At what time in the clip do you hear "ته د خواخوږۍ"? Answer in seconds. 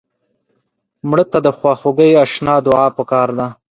1.31-2.11